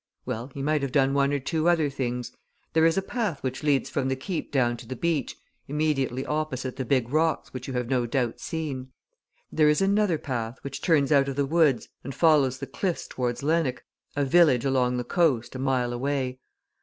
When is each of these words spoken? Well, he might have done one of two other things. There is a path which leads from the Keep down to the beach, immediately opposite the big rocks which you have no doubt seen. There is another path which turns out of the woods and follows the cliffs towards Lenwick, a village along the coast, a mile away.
Well, 0.25 0.49
he 0.55 0.63
might 0.63 0.81
have 0.81 0.91
done 0.91 1.13
one 1.13 1.31
of 1.31 1.43
two 1.43 1.69
other 1.69 1.87
things. 1.87 2.31
There 2.73 2.87
is 2.87 2.97
a 2.97 3.03
path 3.03 3.43
which 3.43 3.61
leads 3.61 3.87
from 3.87 4.07
the 4.07 4.15
Keep 4.15 4.51
down 4.51 4.75
to 4.77 4.87
the 4.87 4.95
beach, 4.95 5.37
immediately 5.67 6.25
opposite 6.25 6.75
the 6.77 6.85
big 6.85 7.09
rocks 7.11 7.53
which 7.53 7.67
you 7.67 7.75
have 7.75 7.87
no 7.87 8.07
doubt 8.07 8.39
seen. 8.39 8.87
There 9.51 9.69
is 9.69 9.79
another 9.79 10.17
path 10.17 10.57
which 10.63 10.81
turns 10.81 11.11
out 11.11 11.27
of 11.27 11.35
the 11.35 11.45
woods 11.45 11.87
and 12.03 12.15
follows 12.15 12.57
the 12.57 12.65
cliffs 12.65 13.07
towards 13.07 13.43
Lenwick, 13.43 13.85
a 14.15 14.25
village 14.25 14.65
along 14.65 14.97
the 14.97 15.03
coast, 15.03 15.53
a 15.53 15.59
mile 15.59 15.93
away. 15.93 16.39